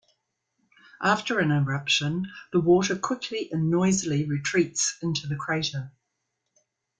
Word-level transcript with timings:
After 1.03 1.37
an 1.39 1.51
eruption, 1.51 2.25
the 2.51 2.59
water 2.59 2.97
quickly 2.97 3.49
and 3.51 3.69
noisily 3.69 4.25
retreats 4.25 4.97
into 5.03 5.27
the 5.27 5.35
crater. 5.35 5.91